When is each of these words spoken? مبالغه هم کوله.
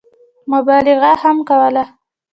مبالغه 0.51 1.11
هم 1.23 1.37
کوله. 1.49 1.85